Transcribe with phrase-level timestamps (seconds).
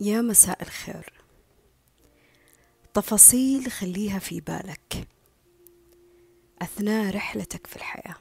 [0.00, 1.12] يا مساء الخير.
[2.94, 5.08] تفاصيل خليها في بالك.
[6.62, 8.16] أثناء رحلتك في الحياة.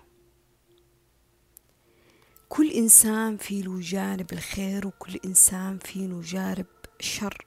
[2.50, 6.66] كل إنسان فيه له جانب الخير وكل إنسان فيه له جانب
[7.00, 7.46] الشر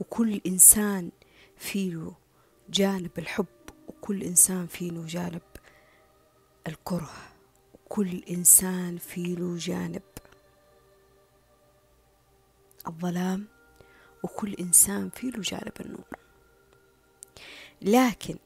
[0.00, 1.10] وكل إنسان
[1.56, 2.14] فيه له
[2.70, 3.46] جانب الحب
[3.88, 5.42] وكل إنسان فيه له جانب
[6.66, 7.12] الكره
[7.74, 10.02] وكل إنسان فيه له جانب
[12.88, 13.46] الظلام
[14.22, 16.06] وكل إنسان فيه له جانب النور.
[17.82, 18.36] لكن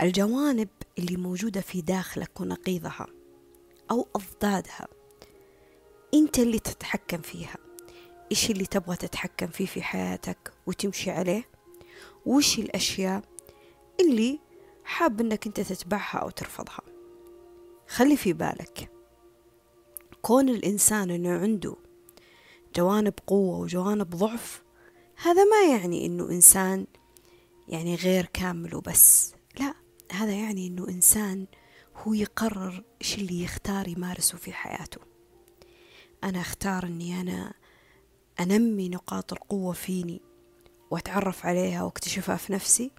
[0.00, 0.68] الجوانب
[0.98, 3.06] اللي موجودة في داخلك ونقيضها
[3.90, 4.88] أو أضدادها
[6.14, 7.56] أنت اللي تتحكم فيها.
[8.30, 11.48] إيش اللي تبغى تتحكم فيه في حياتك وتمشي عليه؟
[12.26, 13.22] وش الأشياء
[14.00, 14.38] اللي
[14.84, 16.80] حاب أنك أنت تتبعها أو ترفضها؟
[17.88, 18.90] خلي في بالك
[20.22, 21.76] كون الإنسان أنه عنده
[22.76, 24.62] جوانب قوة وجوانب ضعف
[25.22, 26.86] هذا ما يعني إنه إنسان
[27.68, 29.34] يعني غير كامل وبس.
[29.60, 29.74] لا
[30.12, 31.46] هذا يعني إنه إنسان
[31.96, 35.00] هو يقرر إيش اللي يختار يمارسه في حياته.
[36.24, 37.52] أنا أختار إني أنا
[38.40, 40.20] أنمي نقاط القوة فيني
[40.90, 42.90] وأتعرف عليها وأكتشفها في نفسي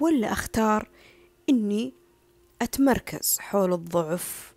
[0.00, 0.90] ولا أختار
[1.48, 1.94] إني
[2.62, 4.54] أتمركز حول الضعف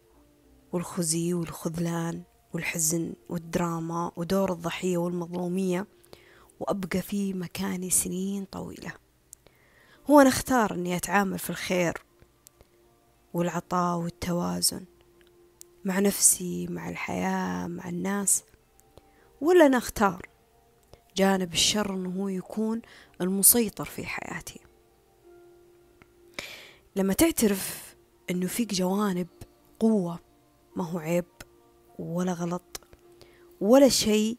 [0.72, 2.24] والخزي والخذلان.
[2.54, 5.88] والحزن والدراما ودور الضحية والمظلومية
[6.60, 8.94] وأبقى في مكاني سنين طويلة.
[10.10, 11.94] هو أنا أختار أني أتعامل في الخير
[13.34, 14.86] والعطاء والتوازن
[15.86, 18.44] مع نفسي مع الحياة مع الناس.
[19.42, 20.22] ولا أنا أختار
[21.16, 22.82] جانب الشر أنه هو يكون
[23.22, 24.60] المسيطر في حياتي.
[26.96, 27.96] لما تعترف
[28.30, 29.28] أنه فيك جوانب
[29.80, 30.20] قوة
[30.76, 31.26] ما هو عيب.
[32.00, 32.82] ولا غلط
[33.62, 34.38] ولا شيء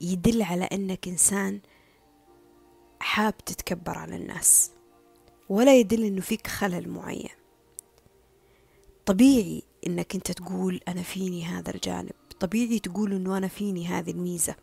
[0.00, 1.60] يدل على أنك إنسان
[3.00, 4.70] حاب تتكبر على الناس
[5.48, 7.28] ولا يدل أنه فيك خلل معين.
[9.06, 14.54] طبيعي أنك أنت تقول أنا فيني هذا الجانب طبيعي تقول أنه أنا فيني هذه الميزة.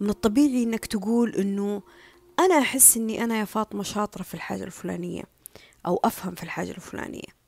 [0.00, 1.82] من الطبيعي أنك تقول أنه
[2.38, 5.22] أنا أحس أني أنا يا فاطمة شاطرة في الحاجة الفلانية
[5.86, 7.44] أو أفهم في الحاجة الفلانية.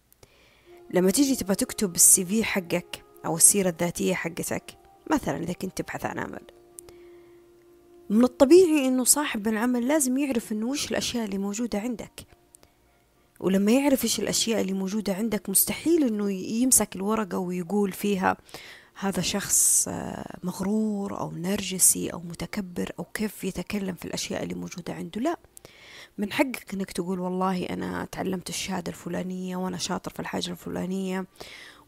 [0.91, 4.79] لما تيجي تبغى تكتب السي في حقك أو السيرة الذاتية حقتك.
[5.11, 6.43] مثلا إذا كنت تبحث عن عمل.
[8.11, 12.27] من الطبيعي إنه صاحب العمل لازم يعرف إنه وش الأشياء اللي موجودة عندك.
[13.41, 18.37] ولما يعرف إيش الأشياء اللي موجودة عندك مستحيل إنه يمسك الورقة ويقول فيها
[18.99, 24.95] هذا شخص آه، مغرور أو نرجسي أو متكبر أو كيف يتكلم في الأشياء اللي موجودة
[24.95, 25.21] عنده.
[25.21, 25.37] لا.
[26.19, 31.27] من حقك إنك تقول والله أنا تعلمت الشهادة الفلانية وأنا شاطر في الحاجة الفلانية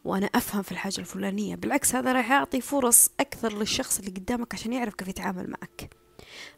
[0.08, 1.56] وأنا أفهم في الحاجة الفلانية.
[1.56, 5.90] بالعكس هذا راح يعطي فرص أكثر للشخص اللي قدامك عشان يعرف كيف يتعامل معك.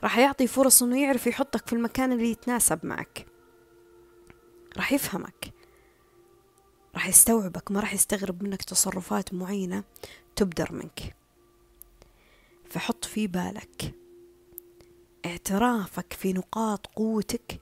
[0.03, 3.27] راح يعطي فرص إنه يعرف يحطك في المكان اللي يتناسب معك.
[4.77, 5.53] راح يفهمك.
[6.95, 7.71] راح يستوعبك.
[7.71, 9.85] ما راح يستغرب منك تصرفات معينة
[10.37, 11.17] تبدر منك.
[12.71, 13.95] فحط في بالك
[15.27, 17.61] اعترافك في نقاط قوتك.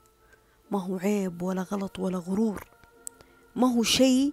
[0.70, 2.68] ما هو عيب ولا غلط ولا غرور.
[3.56, 4.32] ما هو شيء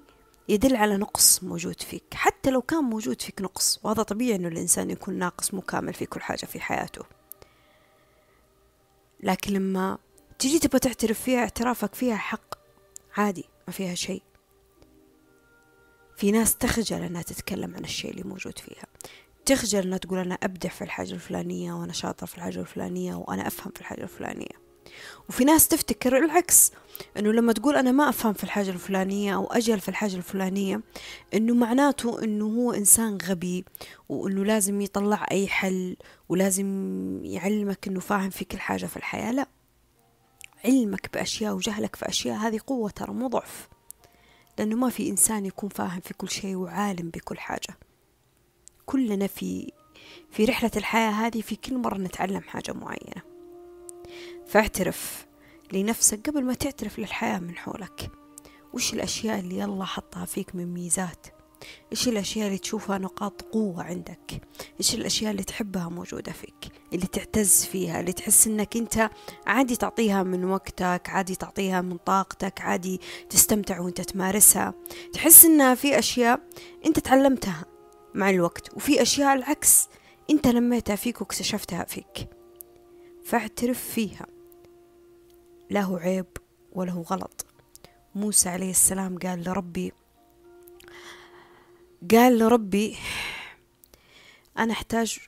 [0.50, 4.89] يدل على نقص موجود فيك حتى لو كان موجود فيك نقص وهذا طبيعي إنه الإنسان
[4.89, 7.06] يكون ناقص مو كامل في كل حاجة في حياته.
[9.23, 9.97] لكن لما
[10.39, 12.55] تجي تبغى تعترف فيها اعترافك فيها حق
[13.17, 14.22] عادي ما فيها شيء.
[16.17, 18.85] في ناس تخجل إنها تتكلم عن الشيء اللي موجود فيها.
[19.45, 23.72] تخجل إنها تقول أنا أبدع في الحاجة الفلانية وأنا شاطر في الحاجة الفلانية وأنا أفهم
[23.75, 24.64] في الحاجة الفلانية.
[25.29, 26.72] وفي ناس تفتكر العكس
[27.17, 30.81] إنه لما تقول أنا ما أفهم في الحاجة الفلانية أو أجهل في الحاجة الفلانية
[31.33, 33.66] إنه معناته إنه هو إنسان غبي
[34.09, 35.97] وإنه لازم يطلع أي حل
[36.29, 36.66] ولازم
[37.23, 39.31] يعلمك إنه فاهم في كل حاجة في الحياة.
[39.31, 39.47] لا
[40.66, 43.67] علمك بأشياء وجهلك في أشياء هذه قوة ترى مو ضعف
[44.59, 47.78] لأنه ما في إنسان يكون فاهم في كل شيء وعالم بكل حاجة.
[48.85, 49.72] كلنا في
[50.31, 53.34] في رحلة الحياة هذه في كل مرة نتعلم حاجة معينة.
[54.47, 55.26] فاعترف
[55.73, 58.12] لنفسك قبل ما تعترف للحياة من حولك.
[58.73, 61.28] وش الأشياء اللي الله حطها فيك من ميزات؟
[61.91, 64.41] إيش الأشياء اللي تشوفها نقاط قوة عندك؟
[64.79, 69.09] إيش الأشياء اللي تحبها موجودة فيك؟ اللي تعتز فيها اللي تحس إنك أنت
[69.47, 74.73] عادي تعطيها من وقتك عادي تعطيها من طاقتك عادي تستمتع وأنت تمارسها.
[75.14, 76.40] تحس إنها في أشياء
[76.85, 77.66] أنت تعلمتها
[78.14, 79.88] مع الوقت وفي أشياء العكس
[80.29, 82.34] أنت لميتها فيك واكتشفتها فيك.
[83.25, 84.27] فاعترف فيها.
[85.72, 86.25] له عيب
[86.72, 87.45] وله غلط.
[88.16, 89.93] موسى عليه السلام قال لربي
[92.11, 92.97] قال لربي
[94.57, 95.19] أنا أحتاج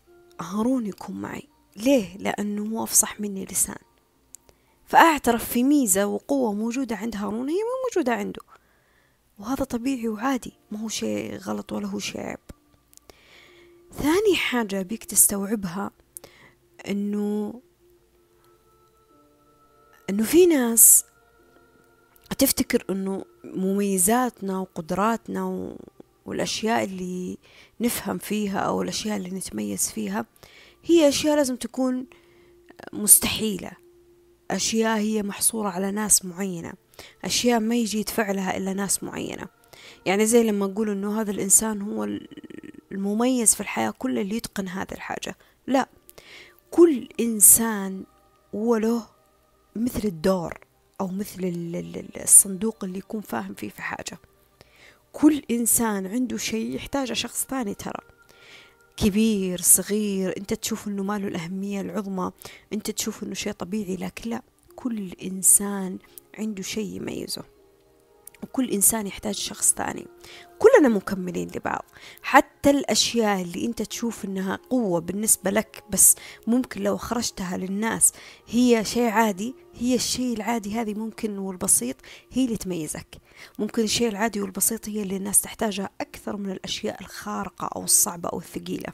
[0.41, 1.47] هارون يكون معي.
[1.75, 3.77] ليه؟ لأنه هو أفصح مني لسان.
[4.85, 8.41] فأعترف في ميزة وقوة موجودة عند هارون هي مو موجودة عنده.
[9.39, 12.39] وهذا طبيعي وعادي ما هو شيء غلط ولا هو شيء عيب.
[13.93, 15.91] ثاني حاجة بيك تستوعبها
[16.87, 17.61] إنه
[20.09, 21.05] إنه في ناس
[22.37, 25.75] تفتكر إنه مميزاتنا وقدراتنا
[26.25, 27.37] والأشياء اللي
[27.81, 30.25] نفهم فيها أو الأشياء اللي نتميز فيها
[30.85, 32.05] هي أشياء لازم تكون
[32.93, 33.71] مستحيلة.
[34.51, 36.73] أشياء هي محصورة على ناس معينة.
[37.25, 39.47] أشياء ما يجي يتفعلها إلا ناس معينة.
[40.05, 42.09] يعني زي لما أقول إنه هذا الإنسان هو
[42.91, 45.37] المميز في الحياة كل اللي يتقن هذه الحاجة.
[45.67, 45.89] لا.
[46.71, 48.03] كل إنسان
[48.55, 49.16] هو له
[49.77, 50.59] مثل الدور
[51.01, 51.39] أو مثل
[52.23, 54.19] الصندوق اللي يكون فاهم فيه في حاجة.
[55.11, 58.01] كل إنسان عنده شيء يحتاجه شخص ثاني ترى.
[58.97, 62.31] كبير صغير أنت تشوف إنه ما له الأهمية العظمى
[62.73, 64.41] أنت تشوف إنه شيء طبيعي لكن لا
[64.75, 65.97] كل إنسان
[66.37, 67.43] عنده شيء يميزه.
[68.43, 70.07] وكل إنسان يحتاج شخص ثاني.
[70.59, 71.85] كلنا مكملين لبعض.
[72.21, 76.15] حتى الأشياء اللي أنت تشوف إنها قوة بالنسبة لك بس
[76.47, 78.13] ممكن لو خرجتها للناس
[78.47, 81.95] هي شيء عادي هي الشيء العادي هذه ممكن والبسيط
[82.31, 83.17] هي اللي تميزك.
[83.59, 88.37] ممكن الشيء العادي والبسيط هي اللي الناس تحتاجها أكثر من الأشياء الخارقة أو الصعبة أو
[88.39, 88.93] الثقيلة.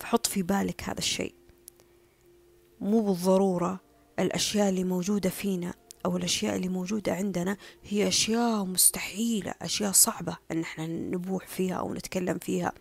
[0.00, 1.34] فحط في بالك هذا الشيء.
[2.80, 3.80] مو بالضرورة
[4.18, 5.74] الأشياء اللي موجودة فينا
[6.06, 11.94] أو الأشياء اللي موجودة عندنا هي أشياء مستحيلة أشياء صعبة أن إحنا نبوح فيها أو
[11.94, 12.72] نتكلم فيها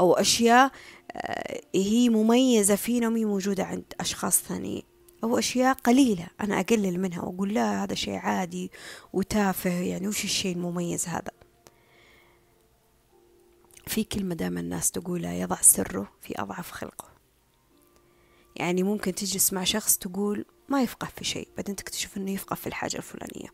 [0.00, 0.72] أو أشياء
[1.12, 4.82] آه، هي مميزة فينا ومي موجودة عند أشخاص ثانيين
[5.24, 8.70] أو أشياء قليلة أنا أقلل منها وأقول لا هذا شيء عادي
[9.12, 11.30] وتافه يعني وش الشيء المميز هذا؟
[13.86, 17.08] في كلمة دائما الناس تقولها يضع سره في أضعف خلقه.
[18.56, 21.48] يعني ممكن تجلس مع شخص تقول ما يفقه في شيء.
[21.56, 23.48] بعدين تكتشف إنه يفقه في الحاجة الفلانية.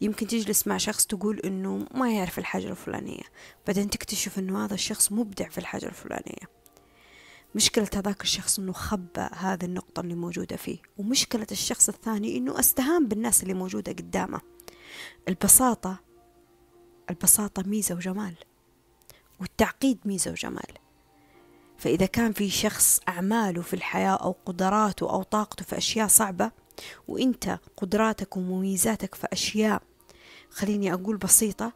[0.00, 3.22] يمكن تجلس مع شخص تقول إنه ما يعرف الحاجة الفلانية.
[3.66, 6.58] بعدين تكتشف إنه هذا الشخص مبدع في الحاجة الفلانية.
[7.54, 10.78] مشكلة هذاك الشخص إنه خبى هذه النقطة اللي موجودة فيه.
[10.98, 14.40] ومشكلة الشخص الثاني إنه أستهان بالناس اللي موجودة قدامه.
[15.28, 16.00] البساطة
[17.10, 18.34] البساطة ميزة وجمال.
[19.40, 20.87] والتعقيد ميزة وجمال.
[21.78, 26.50] فإذا كان في شخص أعماله في الحياة أو قدراته أو طاقته في أشياء صعبة
[27.08, 29.82] وإنت قدراتك ومميزاتك في أشياء
[30.50, 31.72] خليني أقول بسيطة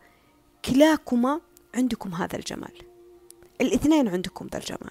[0.64, 1.40] كلاكما
[1.74, 2.82] عندكم هذا الجمال.
[3.60, 4.90] الاثنين عندكم ذا الجمال.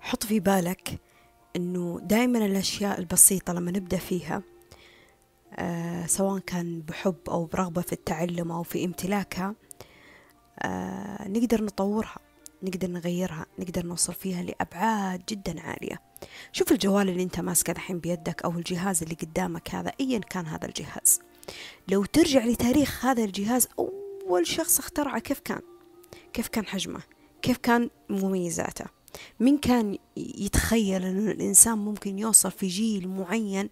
[0.00, 1.00] حط في بالك
[1.56, 4.42] إنه دائما الأشياء البسيطة لما نبدأ فيها
[5.54, 9.54] آه سواء كان بحب أو برغبة في التعلم أو في امتلاكها
[10.58, 12.16] آه نقدر نطورها.
[12.62, 16.00] نقدر نغيرها نقدر نوصل فيها لأبعاد جدا عالية.
[16.52, 20.66] شوف الجوال اللي أنت ماسكه الحين بيدك أو الجهاز اللي قدامك هذا أيا كان هذا
[20.66, 21.20] الجهاز.
[21.88, 25.60] لو ترجع لتاريخ هذا الجهاز أول شخص اخترعه كيف كان؟
[26.32, 27.00] كيف كان حجمه؟
[27.42, 29.01] كيف كان مميزاته؟
[29.40, 33.68] من كان يتخيل أن الإنسان ممكن يوصل في جيل معين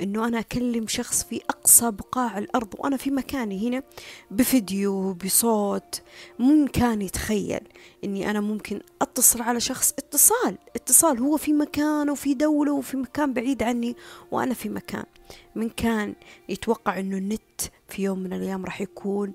[0.00, 3.82] أنه أنا أكلم شخص في أقصى بقاع الأرض وأنا في مكاني هنا
[4.30, 6.02] بفيديو بصوت.
[6.38, 7.60] من كان يتخيل
[8.04, 13.32] أني أنا ممكن أتصل على شخص اتصال اتصال هو في مكان وفي دولة وفي مكان
[13.32, 13.96] بعيد عني
[14.30, 15.04] وأنا في مكان.
[15.54, 16.14] من كان
[16.48, 19.32] يتوقع أنه النت في يوم من الأيام راح يكون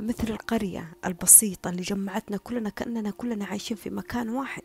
[0.00, 4.64] مثل القرية البسيطة اللي جمعتنا كلنا كأننا كلنا عايشين في مكان واحد.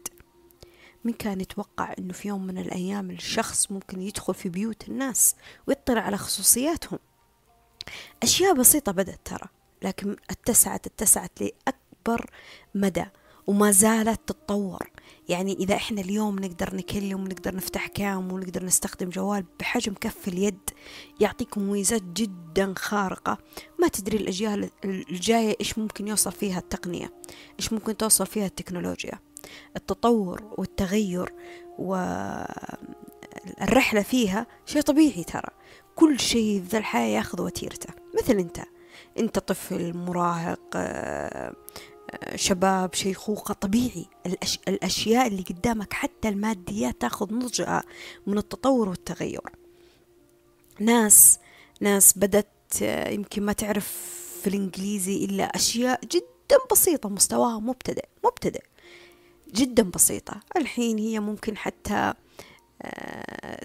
[1.04, 5.36] من كان يتوقع أنه في يوم من الأيام الشخص ممكن يدخل في بيوت الناس
[5.68, 7.00] ويطلع على خصوصياتهم.
[8.24, 9.48] أشياء بسيطة بدأت ترى
[9.84, 12.30] لكن اتسعت اتسعت لأكبر
[12.76, 13.06] مدى
[13.48, 14.90] وما زالت تتطور.
[15.30, 20.60] يعني إذا إحنا اليوم نقدر نكلم ونقدر نفتح كام ونقدر نستخدم جوال بحجم كف اليد
[21.20, 23.38] يعطيك مميزات جدا خارقة.
[23.80, 27.14] ما تدري الأجيال الجاية إيش ممكن يوصل فيها التقنية
[27.60, 29.20] إيش ممكن توصل فيها التكنولوجيا.
[29.76, 31.34] التطور والتغير
[31.80, 32.82] والرحلة
[34.02, 35.50] فيها شيء طبيعي ترى.
[35.96, 37.94] كل شيء في ذا الحياة ياخذ وتيرته.
[38.22, 38.60] مثل أنت
[39.20, 41.54] أنت طفل مراهق آه،
[42.36, 44.06] شباب شيخوخة طبيعي.
[44.26, 44.60] الأش...
[44.68, 47.84] الأشياء اللي قدامك حتى الماديات تاخذ نضجها
[48.28, 49.42] من التطور والتغير.
[50.80, 51.40] ناس
[51.82, 53.88] ناس بدت يمكن ما تعرف
[54.42, 58.64] في الإنجليزي إلا أشياء جدا بسيطة مستواها مبتدئ مبتدئ
[59.54, 60.40] جدا بسيطة.
[60.58, 62.14] الحين هي ممكن حتى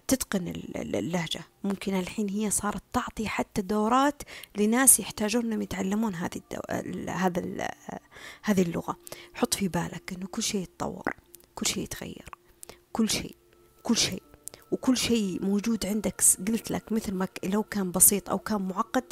[0.08, 1.40] تتقن اللهجة.
[1.64, 4.22] ممكن الحين هي صارت تعطي حتى دورات
[4.56, 7.12] لناس يحتاجون إنهم يتعلمون هذه الدو...
[7.12, 7.68] هذا
[8.42, 8.96] هذه اللغة.
[9.34, 11.16] حط في بالك إنه كل شيء يتطور
[11.54, 12.30] كل شيء يتغير
[12.92, 13.36] كل شيء
[13.82, 14.22] كل شيء.
[14.70, 16.22] وكل شيء موجود عندك.
[16.48, 19.04] قلت لك مثل ما لو كان بسيط أو كان معقد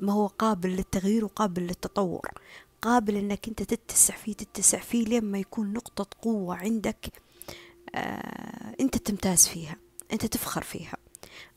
[0.00, 2.30] ما هو قابل للتغيير وقابل للتطور.
[2.82, 7.06] قابل إنك أنت تتسع فيه تتسع فيه لين ما يكون نقطة قوة عندك
[7.94, 9.76] آه انت تمتاز فيها
[10.12, 10.96] انت تفخر فيها.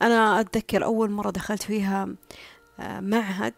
[0.02, 2.08] أنا أتذكر أول مرة دخلت فيها
[2.80, 3.54] آه معهد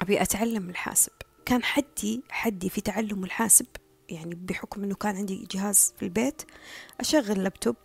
[0.00, 1.12] أبي أتعلم الحاسب.
[1.46, 3.66] كان حدي حدي في تعلم الحاسب
[4.08, 6.42] يعني بحكم إنه كان عندي جهاز في البيت
[7.00, 7.76] أشغل لابتوب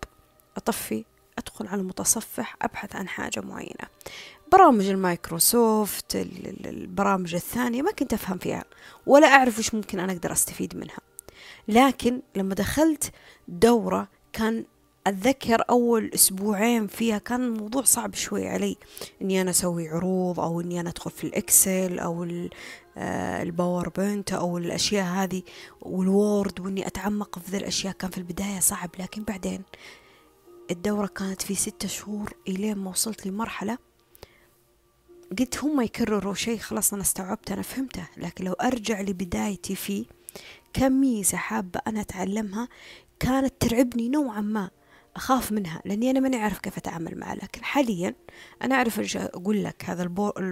[0.58, 1.06] أطفي
[1.38, 3.90] أدخل على المتصفح أبحث عن حاجة معينة.
[4.52, 6.16] برامج المايكروسوفت
[6.66, 8.64] البرامج الثانية ما كنت أفهم فيها
[9.06, 11.00] ولا أعرف وش ممكن أنا أقدر أستفيد منها.
[11.68, 13.12] لكن لما دخلت
[13.48, 14.66] دورة كان
[15.08, 18.78] أتذكر أول أسبوعين فيها كان الموضوع صعب شوي علي.
[19.22, 22.48] إني أنا أسوي عروض أو إني أنا أدخل في ال Excel أو
[22.98, 25.42] آه، ال PowerPoint أو الأشياء هذه
[25.82, 28.90] وال Word وإني أتعمق في ذي الأشياء كان في البداية صعب.
[29.00, 29.62] لكن بعدين
[30.72, 33.78] الدورة كانت في ستة شهور إلين ما وصلت لمرحلة
[35.40, 38.08] قلت هم يكرروا شيء خلاص أنا استوعبت أنا فهمته.
[38.18, 40.06] لكن لو أرجع لبدايتي فيه
[40.74, 42.68] كم ميزة حابة أنا أتعلمها
[43.20, 44.70] كانت ترعبني نوعا ما.
[45.16, 47.36] أخاف منها لأني أنا ماني أعرف كيف أتعامل معها.
[47.36, 48.16] لكن حاليا
[48.64, 50.04] أنا أعرف إيش أقول لك هذا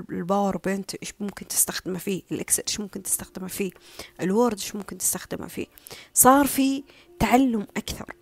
[0.09, 3.71] ال PowerPoint إيش ممكن تستخدمه فيه ال Excel إيش ممكن تستخدمه فيه
[4.21, 5.65] ال Word إيش ممكن تستخدمه فيه.
[6.13, 6.83] صار في
[7.19, 8.15] تعلم أكثر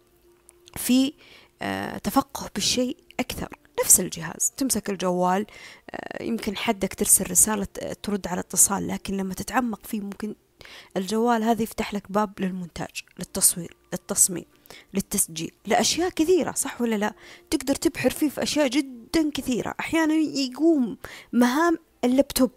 [0.75, 1.13] في
[1.61, 3.49] آه تفقه بالشيء أكثر.
[3.83, 5.45] نفس الجهاز تمسك الجوال
[5.91, 7.65] آه، يمكن حدك ترسل رسالة
[8.03, 10.35] ترد على اتصال لكن لما تتعمق فيه ممكن
[10.97, 14.45] الجوال هذا يفتح لك باب للمونتاج للتصوير للتصميم
[14.93, 17.13] للتسجيل لأشياء كثيرة صح ولا لا؟
[17.49, 19.75] تقدر تبحر فيه في أشياء جدا كثيرة.
[19.79, 20.97] أحيانا يقوم
[21.33, 22.51] مهام اللابتوب.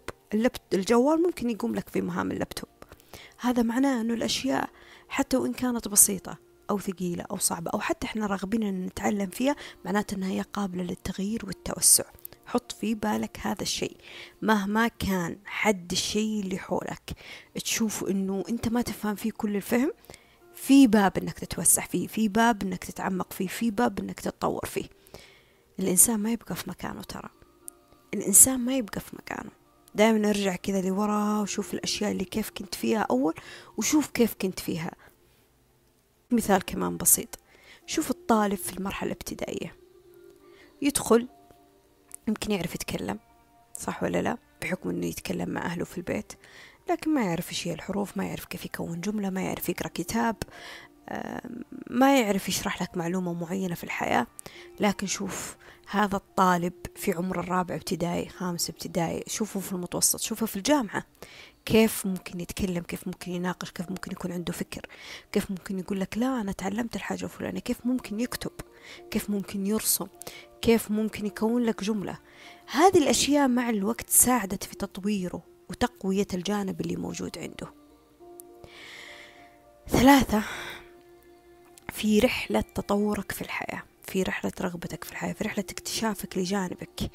[0.73, 2.69] الجوال ممكن يقوم لك في مهام اللابتوب.
[3.39, 4.69] هذا معناه أنه الأشياء
[5.09, 6.37] حتى وإن كانت بسيطة
[6.69, 10.83] أو ثقيلة أو صعبة أو حتى إحنا راغبين أن نتعلم فيها معناته أنها هي قابلة
[10.83, 12.03] للتغيير والتوسع.
[12.49, 13.97] حط في بالك هذا الشيء.
[14.41, 17.11] مهما كان حد الشيء اللي حولك
[17.55, 19.91] تشوف إنه أنت ما تفهم فيه كل الفهم
[20.53, 24.89] في باب إنك تتوسع فيه في باب إنك تتعمق فيه في باب إنك تتطور فيه.
[25.79, 27.29] الإنسان ما يبقى في مكانه ترى.
[28.13, 29.51] الإنسان ما يبقى في مكانه.
[29.95, 33.33] دائما أرجع كذا لورا وشوف الأشياء اللي كيف كنت فيها أول
[33.77, 34.91] وشوف كيف كنت فيها.
[36.31, 37.39] مثال كمان بسيط.
[37.85, 39.75] شوف الطالب في المرحلة الابتدائية.
[40.81, 41.27] يدخل
[42.29, 43.19] يمكن يعرف يتكلم
[43.79, 46.33] صح ولا لا؟ بحكم إنه يتكلم مع أهله في البيت
[46.89, 50.35] لكن ما يعرف إيش هي الحروف ما يعرف كيف يكون جملة ما يعرف يقرأ كتاب
[51.89, 54.27] ما يعرف يشرح لك معلومة معينة في الحياة.
[54.79, 55.57] لكن شوف
[55.89, 61.03] هذا الطالب في عمر الرابع ابتدائي خامس ابتدائي شوفه في المتوسط شوفه في الجامعة.
[61.65, 64.85] كيف ممكن يتكلم؟ كيف ممكن يناقش؟ كيف ممكن يكون عنده فكر؟
[65.31, 68.51] كيف ممكن يقول لك لا أنا تعلمت الحاجة الفلانية؟ كيف ممكن يكتب؟
[69.11, 70.07] كيف ممكن يرسم
[70.61, 72.17] كيف ممكن يكون لك جملة.
[72.71, 77.73] هذه الأشياء مع الوقت ساعدت في تطويره وتقوية الجانب اللي موجود عنده.
[79.87, 80.43] ثلاثة
[81.91, 87.11] في رحلة تطورك في الحياة في رحلة رغبتك في الحياة في رحلة اكتشافك لجانبك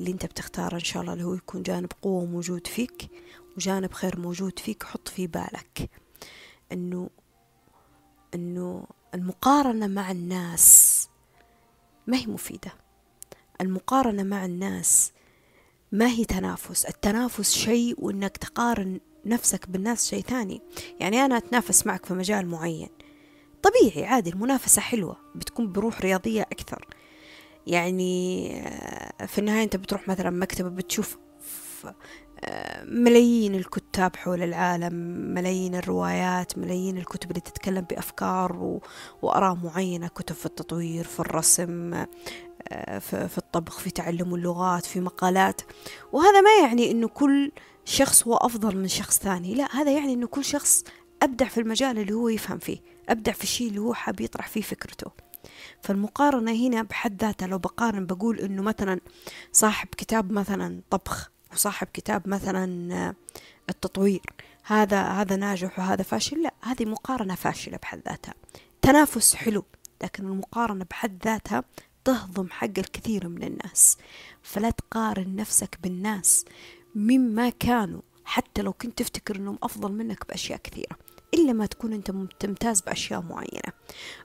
[0.00, 3.10] اللي انت بتختاره إن شاء الله اللي هو يكون جانب قوة موجود فيك
[3.56, 5.90] وجانب خير موجود فيك حط في بالك
[6.72, 7.10] انه
[8.34, 11.08] إنه المقارنة مع الناس
[12.06, 12.72] ما هي مفيدة.
[13.60, 15.12] المقارنة مع الناس
[15.92, 16.84] ما هي تنافس.
[16.84, 20.62] التنافس شيء وإنك تقارن نفسك بالناس شيء ثاني.
[21.00, 22.88] يعني أنا أتنافس معك في مجال معين.
[23.62, 26.86] طبيعي عادي المنافسة حلوة بتكون بروح رياضية أكثر.
[27.66, 31.18] يعني آه، في النهاية أنت بتروح مثلا مكتبة بتشوف
[32.84, 34.94] ملايين الكتاب حول العالم
[35.34, 38.80] ملايين الروايات ملايين الكتب اللي تتكلم بأفكار.
[39.22, 41.94] وأراء معينة كتب في التطوير في الرسم
[42.68, 45.60] آه، في الطبخ في تعلم اللغات في مقالات
[46.12, 47.52] وهذا ما يعني أنه كل
[47.84, 50.84] شخص هو أفضل من شخص ثاني لا هذا يعني أنه كل شخص
[51.22, 52.78] أبدع في المجال اللي هو يفهم فيه
[53.08, 55.10] أبدع في الشيء اللي هو حاب يطرح فيه فكرته
[55.82, 59.00] فالمقارنة هنا بحد ذاتها لو بقارن بقول إنه مثلا
[59.52, 63.14] صاحب كتاب مثلا طبخ وصاحب كتاب مثلا
[63.70, 64.32] التطوير.
[64.64, 66.42] هذا هذا ناجح وهذا فاشل.
[66.42, 68.34] لا هذه مقارنة فاشلة بحد ذاتها.
[68.82, 69.64] تنافس حلو
[70.02, 71.64] لكن المقارنة بحد ذاتها
[72.04, 73.98] تهضم حق الكثير من الناس.
[74.42, 76.44] فلا تقارن نفسك بالناس
[76.94, 80.96] مما كانوا حتى لو كنت تفتكر إنهم أفضل منك بأشياء كثيرة
[81.34, 82.10] إلا ما تكون أنت
[82.44, 83.72] ممتاز بأشياء معينة.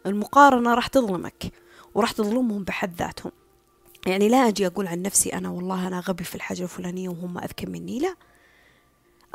[0.06, 1.52] المقارنة راح تظلمك
[1.94, 3.32] وراح تظلمهم بحد ذاتهم.
[4.08, 7.66] يعني لا أجي أقول عن نفسي أنا والله أنا غبي في الحاجة الفلانية وهم أذكى
[7.66, 8.16] مني لا.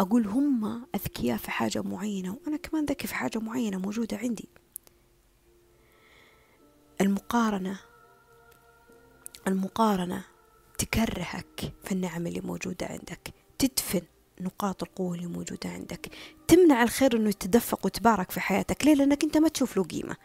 [0.00, 4.48] أقول هم أذكياء في حاجة معينة وأنا كمان ذكي في حاجة معينة موجودة عندي.
[7.00, 7.80] المقارنة
[9.48, 10.24] المقارنة
[10.78, 14.02] تكرهك في النعم اللي موجودة عندك تدفن.
[14.40, 16.08] نقاط القوة اللي موجودة عندك.
[16.48, 18.84] تمنع الخير إنه يتدفق ويتبارك في حياتك.
[18.84, 20.16] ليه؟ لأنك أنت ما تشوف له قيمة.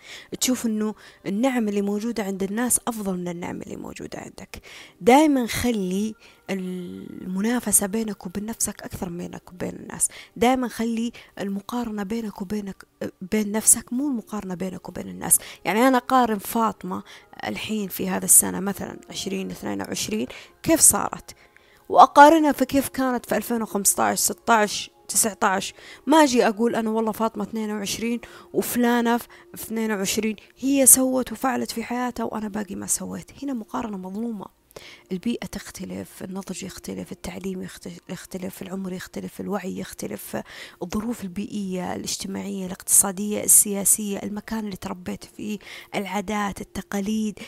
[0.42, 4.62] تشوف إنه النعم اللي موجودة عند الناس أفضل من النعم اللي موجودة عندك.
[5.02, 6.16] دائما خلي
[6.50, 10.10] المنافسة بينك وبين نفسك أكثر من بينك وبين الناس.
[10.36, 12.86] دائما خلي المقارنة بينك وبينك
[13.32, 15.40] بين نفسك مو المقارنة بينك وبين الناس.
[15.66, 17.04] يعني أنا قارن فاطمة
[17.48, 20.28] الحين في هذا السنة مثلا عشرين اثنين وعشرين
[20.64, 21.36] كيف صارت؟
[21.92, 25.74] وأقارنها في كيف كانت في 2015 16 19
[26.06, 28.20] ما أجي أقول أنا والله فاطمة 22
[28.54, 33.32] وفلانة في 22 هي سوت وفعلت في حياتها وأنا باقي ما سويت.
[33.44, 34.46] هنا مقارنة مظلومة.
[35.12, 37.68] البيئة تختلف النضج يختلف التعليم
[38.10, 40.38] يختلف العمر يختلف الوعي يختلف
[40.84, 45.60] الظروف البيئية الاجتماعية الاقتصادية السياسية المكان اللي تربيت فيه
[45.96, 47.40] العادات التقاليد.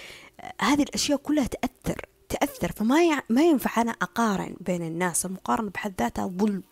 [0.62, 2.13] هذه الأشياء كلها تأثر.
[2.34, 3.22] تأثر فما يع...
[3.30, 6.64] ما ينفع أنا أقارن بين الناس المقارنة بحد ذاتها ظلم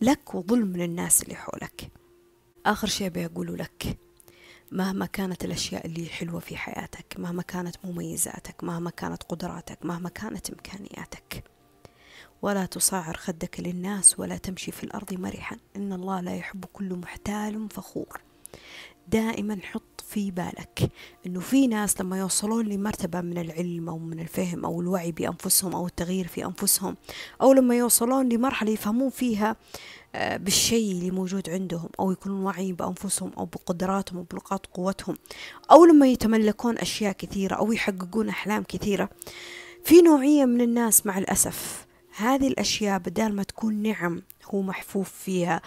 [0.00, 1.90] لك وظلم للناس اللي حولك.
[2.66, 3.98] آخر شيء بيقوله لك
[4.72, 10.50] مهما كانت الأشياء اللي حلوة في حياتك مهما كانت مميزاتك مهما كانت قدراتك مهما كانت
[10.50, 11.44] إمكانياتك.
[12.42, 15.56] ولا تصعر خدك للناس ولا تمشي في الأرض مرحا.
[15.76, 18.20] إن الله لا يحب كل محتال فخور.
[19.08, 20.90] دائما حط في بالك
[21.26, 25.86] إنه في ناس لما يوصلون لمرتبة من العلم أو من الفهم أو الوعي بأنفسهم أو
[25.86, 26.96] التغيير في أنفسهم
[27.42, 29.56] أو لما يوصلون لمرحلة يفهمون فيها
[30.14, 35.16] آه، بالشيء اللي موجود عندهم أو يكونون واعيين بأنفسهم أو بقدراتهم أو بنقاط قوتهم
[35.70, 39.08] أو لما يتملكون أشياء كثيرة أو يحققون أحلام كثيرة.
[39.84, 45.62] في نوعية من الناس مع الأسف هذه الأشياء بدال ما تكون نعم هو محفوف فيها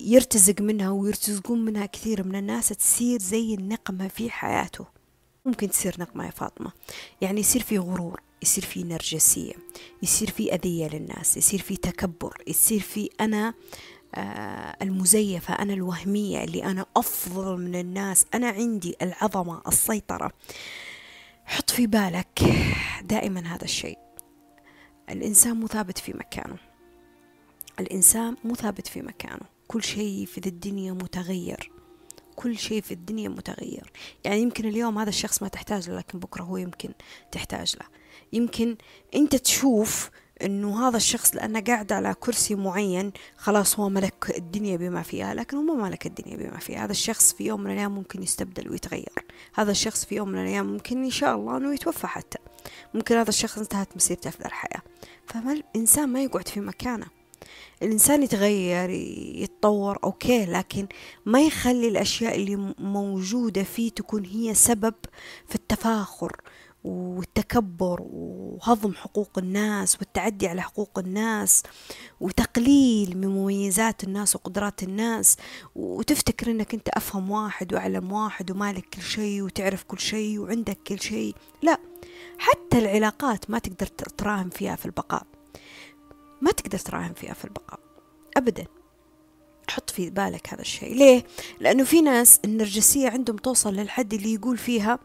[0.00, 4.86] يرتزق منها ويرتزقون منها كثير من الناس تصير زي النقمة في حياته.
[5.44, 6.72] ممكن تصير نقمة يا فاطمة.
[7.20, 9.52] يعني يصير في غرور يصير في نرجسية
[10.02, 13.54] يصير في أذية للناس يصير في تكبر يصير في أنا
[14.14, 20.32] آه المزيفة أنا الوهمية اللي أنا أفضل من الناس أنا عندي العظمة السيطرة.
[21.44, 22.42] حط في بالك
[23.02, 24.07] دائما هذا الشيء.
[25.10, 26.56] الإنسان مو ثابت في مكانه.
[27.80, 29.46] الإنسان مو ثابت في مكانه.
[29.68, 31.72] كل شيء في ذي الدنيا متغير.
[32.36, 33.92] كل شيء في الدنيا متغير.
[34.24, 36.92] يعني يمكن اليوم هذا الشخص ما تحتاج له لكن بكرة هو يمكن
[37.32, 37.86] تحتاج له.
[38.32, 38.76] يمكن
[39.14, 40.10] أنت تشوف
[40.42, 45.56] إنه هذا الشخص لأنه قاعد على كرسي معين خلاص هو ملك الدنيا بما فيها لكن
[45.56, 46.84] هو ما ملك الدنيا بما فيها.
[46.84, 49.24] هذا الشخص في يوم من الأيام ممكن يستبدل ويتغير.
[49.54, 52.38] هذا الشخص في يوم من الأيام ممكن إن شاء الله إنه يتوفى حتى.
[52.94, 54.82] ممكن هذا الشخص انتهت مسيرته في الحياة.
[55.26, 57.06] فما الانسان ما يقعد في مكانه.
[57.82, 60.86] الإنسان يتغير يتطور أوكي لكن
[61.26, 64.94] ما يخلي الأشياء اللي موجودة فيه تكون هي سبب
[65.48, 66.36] في التفاخر.
[66.88, 71.62] والتكبر وهضم حقوق الناس والتعدي على حقوق الناس
[72.20, 75.36] وتقليل من مميزات الناس وقدرات الناس.
[75.74, 81.00] وتفتكر إنك أنت أفهم واحد وأعلم واحد ومالك كل شيء وتعرف كل شيء وعندك كل
[81.00, 81.34] شيء.
[81.62, 81.78] لا
[82.38, 85.26] حتى العلاقات ما تقدر تراهن فيها في البقاء.
[86.42, 87.80] ما تقدر تراهن فيها في البقاء.
[88.36, 88.66] أبدا.
[89.70, 90.94] حط في بالك هذا الشيء.
[90.94, 91.24] ليه؟
[91.60, 94.98] لأنه في ناس النرجسية عندهم توصل للحد اللي يقول فيها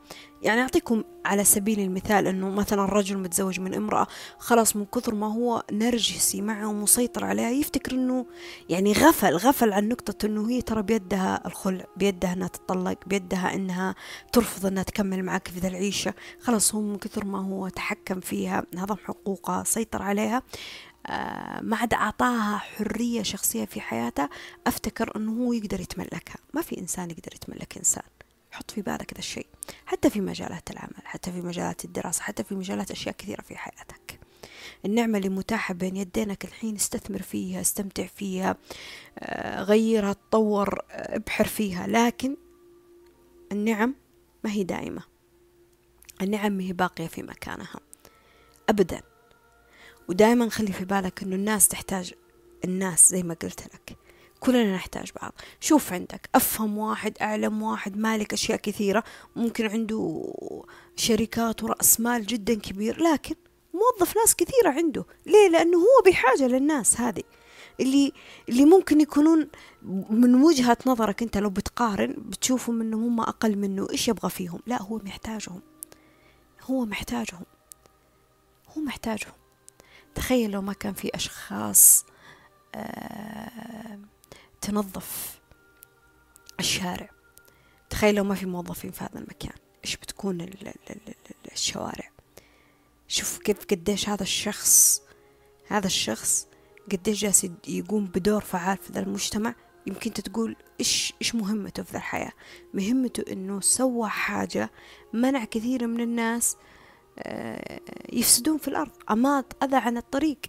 [0.44, 5.34] يعني أعطيكم على سبيل المثال أنه مثلا رجل متزوج من امرأة خلاص من كثر ما
[5.34, 8.26] هو نرجسي معه ومسيطر عليها يفتكر أنه
[8.70, 13.96] يعني غفل غفل عن نقطة أنه هي ترى بيدها الخلع بيدها أنها تطلق بيدها أنها
[14.34, 16.14] ترفض أنها تكمل معك في ذا العيشة.
[16.40, 20.42] خلاص هو من كثر ما هو تحكم فيها هضم حقوقها سيطر عليها.
[21.62, 24.30] ما عاد أعطاها حرية شخصية في حياتها
[24.68, 26.38] أفتكر أنه هو يقدر يتملكها.
[26.54, 28.04] ما في إنسان يقدر يتملك إنسان.
[28.52, 29.48] حط في بالك هذا الشيء.
[29.86, 34.20] حتى في مجالات العمل حتى في مجالات الدراسة حتى في مجالات أشياء كثيرة في حياتك.
[34.86, 38.56] النعمة اللي متاحة بين يدينك الحين استثمر فيها استمتع فيها
[39.20, 41.88] آه، غيرها تطور آه، ابحر فيها.
[41.88, 42.38] لكن
[43.52, 43.96] النعم
[44.44, 45.04] ما هي دائمة.
[46.22, 47.80] النعم ما هي باقية في مكانها.
[48.70, 49.13] أبدا.
[50.10, 52.14] ودائما خلي في بالك إنه الناس تحتاج
[52.66, 53.98] الناس زي ما قلت لك
[54.40, 55.34] كلنا نحتاج بعض.
[55.60, 59.04] شوف عندك أفهم واحد أعلم واحد مالك أشياء كثيرة
[59.36, 60.34] ممكن عنده
[60.96, 63.36] شركات ورأس مال جدا كبير لكن
[63.74, 65.06] موظف ناس كثيرة عنده.
[65.26, 67.24] ليه؟ لأنه هو بحاجة للناس هذه.
[67.80, 68.12] اللي
[68.50, 69.48] اللي ممكن يكونون
[70.10, 74.82] من وجهة نظرك أنت لو بتقارن بتشوفهم إنهم هم أقل منه إيش يبغى فيهم؟ لا
[74.82, 75.62] هو محتاجهم.
[76.62, 77.46] هو محتاجهم.
[78.78, 79.43] هو محتاجهم.
[80.16, 82.06] تخيل لو ما كان في أشخاص
[82.76, 84.00] آه
[84.62, 85.40] تنظف
[86.60, 87.10] الشارع.
[87.90, 89.54] تخيل لو ما في موظفين في هذا المكان.
[89.86, 90.50] إيش بتكون
[91.52, 92.10] الشوارع؟
[93.08, 95.02] شوف كيف قديش هذا الشخص
[95.68, 96.48] هذا الشخص
[96.92, 99.56] قديش جالس يقوم بدور فعال في ذا المجتمع.
[99.88, 102.32] يمكن تقول إيش إيش مهمته في ذا الحياة؟
[102.74, 104.72] مهمته إنه سوى حاجة
[105.14, 106.58] منع كثير من الناس
[108.14, 110.40] يفسدون في الأرض أماط أذى عن الطريق.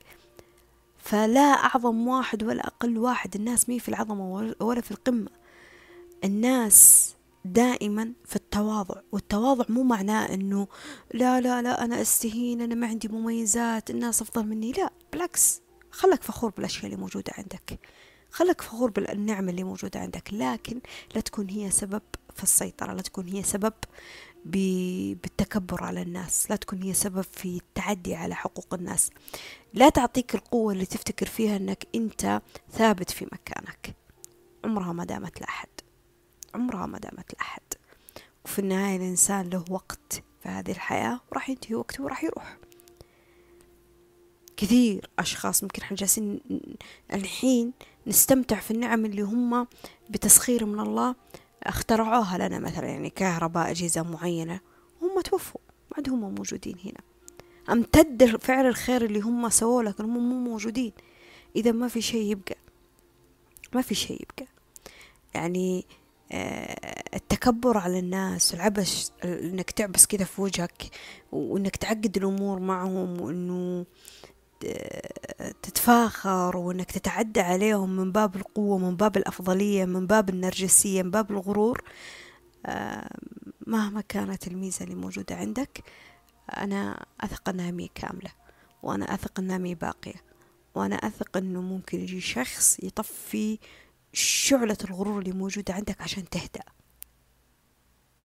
[0.99, 5.31] فلا أعظم واحد ولا أقل واحد الناس مي في العظمة ولا في القمة.
[6.25, 7.11] الناس
[7.45, 10.69] دائما في التواضع والتواضع مو معناه إنه
[11.15, 14.73] لا لا لا أنا أستهين أنا ما عندي مميزات الناس أفضل مني.
[14.73, 17.79] لا بالعكس خلك فخور بالأشياء اللي موجودة عندك.
[18.31, 20.33] خلك فخور بالنعمة اللي موجودة عندك.
[20.33, 20.81] لكن
[21.15, 22.03] لا تكون هي سبب
[22.35, 23.73] في السيطرة لا تكون هي سبب
[24.45, 29.11] بالتكبر على الناس لا تكون هي سبب في التعدي على حقوق الناس.
[29.75, 33.95] لا تعطيك القوة اللي تفتكر فيها أنك أنت ثابت في مكانك.
[34.65, 35.69] عمرها ما دامت لأحد.
[36.55, 37.63] عمرها ما دامت لأحد.
[38.45, 42.57] وفي النهاية الإنسان له وقت في هذه الحياة وراح ينتهي وقته وراح يروح.
[44.57, 46.41] كثير أشخاص ممكن إحنا جالسين
[47.13, 47.73] الحين
[48.07, 49.67] نستمتع في النعم اللي هم
[50.11, 51.15] بتسخير من الله
[51.67, 54.61] اخترعوها لنا مثلا يعني كهرباء أجهزة معينة.
[55.03, 57.01] هم توفوا ما عاد هم موجودين هنا.
[57.71, 60.93] امتد فعل الخير اللي هم سووه لكن هم مو موجودين.
[61.57, 62.57] إذا ما في شيء يبقى.
[63.73, 64.53] ما في شيء يبقى.
[65.35, 65.87] يعني
[66.33, 70.83] آه، التكبر على الناس العبش إنك تعبس كذا في وجهك
[71.33, 73.87] وإنك تعقد الأمور معهم وإنه
[75.63, 81.31] تتفاخر وإنك تتعدى عليهم من باب القوة من باب الأفضلية من باب النرجسية من باب
[81.31, 81.83] الغرور
[82.67, 83.11] آه،
[83.67, 85.85] مهما كانت الميزة اللي موجودة عندك
[86.57, 88.31] أنا أثق أنها مي كاملة
[88.83, 90.25] وأنا أثق أنها مي باقية
[90.75, 93.59] وأنا أثق أنه ممكن يجي شخص يطفي
[94.13, 96.63] شعلة الغرور اللي موجودة عندك عشان تهدأ.